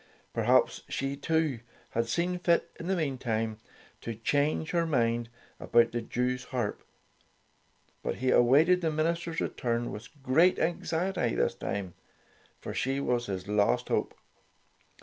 Perhaps 0.33 0.81
she, 0.89 1.15
too, 1.15 1.59
had 1.91 2.07
seen 2.07 2.39
fit, 2.39 2.71
in 2.79 2.87
the 2.87 2.95
meantime, 2.95 3.59
to 4.01 4.15
change 4.15 4.71
her 4.71 4.87
mind 4.87 5.29
about 5.59 5.91
the 5.91 6.01
Jewsharp. 6.01 6.77
But 8.01 8.15
he 8.15 8.31
awaited 8.31 8.81
the 8.81 8.89
minister's 8.91 9.39
return 9.39 9.91
with 9.91 10.09
great 10.23 10.57
anxiety 10.57 11.35
this 11.35 11.53
time, 11.53 11.93
for 12.59 12.73
she 12.73 12.99
was 12.99 13.27
his 13.27 13.47
last 13.47 13.89
hope. 13.89 14.15